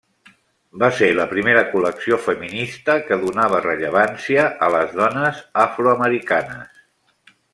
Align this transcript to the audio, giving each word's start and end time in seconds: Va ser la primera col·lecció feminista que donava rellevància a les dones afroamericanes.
Va 0.83 0.87
ser 0.99 1.09
la 1.17 1.25
primera 1.33 1.61
col·lecció 1.73 2.17
feminista 2.29 2.95
que 3.09 3.19
donava 3.27 3.61
rellevància 3.67 4.47
a 4.69 4.71
les 4.77 4.97
dones 5.03 5.45
afroamericanes. 5.67 6.83